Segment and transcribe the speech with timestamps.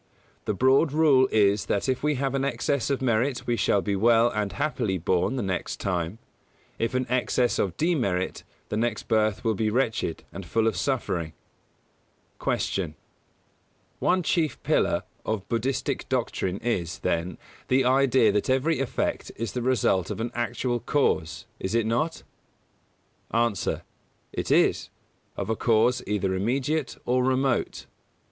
[0.45, 3.95] The broad rule is that if we have an excess of merit we shall be
[3.95, 6.17] well and happily born the next time;
[6.79, 11.33] if an excess of demerit, our next birth will be wretched and full of suffering.
[12.39, 12.95] 136.
[12.95, 12.95] Q.
[14.07, 17.37] _One chief pillar of Buddhistic doctrine is, then,
[17.67, 22.23] the idea that every effect is the result of an actual cause, is it not?_
[23.69, 23.81] A.
[24.33, 24.89] It is;
[25.37, 27.85] of a cause either immediate or remote.